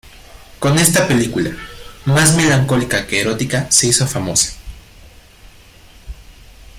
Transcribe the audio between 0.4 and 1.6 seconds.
Con esta película,